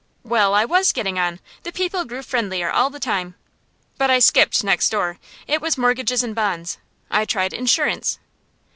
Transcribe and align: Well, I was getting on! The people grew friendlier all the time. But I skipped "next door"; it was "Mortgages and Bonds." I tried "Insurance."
Well, 0.23 0.55
I 0.55 0.65
was 0.65 0.91
getting 0.93 1.19
on! 1.19 1.39
The 1.61 1.71
people 1.71 2.05
grew 2.05 2.23
friendlier 2.23 2.71
all 2.71 2.89
the 2.89 2.99
time. 2.99 3.35
But 3.99 4.09
I 4.09 4.17
skipped 4.17 4.63
"next 4.63 4.89
door"; 4.89 5.19
it 5.45 5.61
was 5.61 5.77
"Mortgages 5.77 6.23
and 6.23 6.33
Bonds." 6.33 6.79
I 7.11 7.23
tried 7.23 7.53
"Insurance." 7.53 8.17